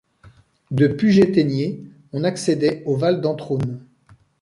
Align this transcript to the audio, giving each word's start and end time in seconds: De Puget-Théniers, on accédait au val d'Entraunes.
De 0.71 0.87
Puget-Théniers, 0.87 1.83
on 2.11 2.23
accédait 2.23 2.81
au 2.87 2.95
val 2.95 3.21
d'Entraunes. 3.21 3.85